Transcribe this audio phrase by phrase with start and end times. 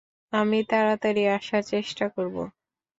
[0.33, 2.35] আমি তাড়াতাড়ি আসার চেষ্টা করব।